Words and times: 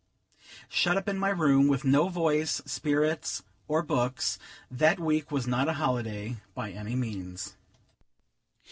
Shut 0.67 0.97
up 0.97 1.07
in 1.07 1.19
my 1.19 1.29
room, 1.29 1.67
with 1.67 1.85
no 1.85 2.09
voice, 2.09 2.59
spirits, 2.65 3.43
or 3.67 3.83
books, 3.83 4.39
that 4.71 4.99
week 4.99 5.29
was 5.29 5.45
not 5.45 5.69
a 5.69 5.73
holiday, 5.73 6.37
by 6.55 6.71
any 6.71 6.95
means. 6.95 7.55